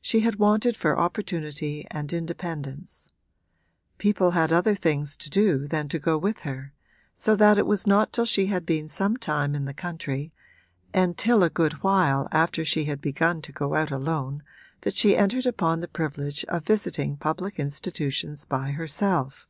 [0.00, 3.10] She had wanted for opportunity and independence;
[3.98, 6.72] people had other things to do than to go with her,
[7.14, 10.32] so that it was not till she had been some time in the country
[10.94, 14.42] and till a good while after she had begun to go out alone
[14.80, 19.46] that she entered upon the privilege of visiting public institutions by herself.